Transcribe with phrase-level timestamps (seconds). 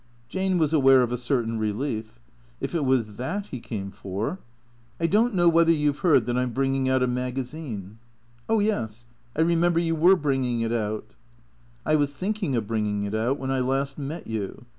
[0.29, 2.19] Jane was aware of a certain relief.
[2.59, 4.39] If it was that he came for"
[4.99, 7.99] I don't know whether you 've heard that I 'm bringing out a magazine?""
[8.49, 9.05] Oh yes.
[9.35, 11.13] I remember you were bringing it out
[11.85, 14.65] ""I was thinking of bringing it out when I last met you.